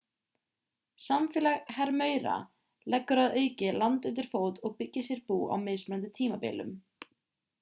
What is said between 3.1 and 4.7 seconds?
að auki land undir fót